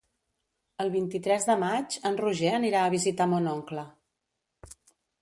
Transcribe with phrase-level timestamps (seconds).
[0.85, 3.89] El vint-i-tres de maig en Roger anirà a visitar mon oncle.